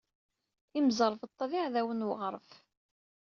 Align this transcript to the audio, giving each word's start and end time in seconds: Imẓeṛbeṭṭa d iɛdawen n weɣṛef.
Imẓeṛbeṭṭa 0.79 1.45
d 1.49 1.51
iɛdawen 1.59 2.01
n 2.03 2.07
weɣṛef. 2.09 2.49